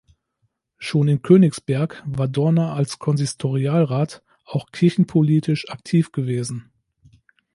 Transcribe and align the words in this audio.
Schon 0.79 1.07
in 1.09 1.21
Königsberg 1.21 2.01
war 2.07 2.27
Dorner 2.27 2.73
als 2.73 2.97
Konsistorialrat 2.97 4.23
auch 4.45 4.71
kirchenpolitisch 4.71 5.69
aktiv 5.69 6.11
gewesen. 6.11 6.71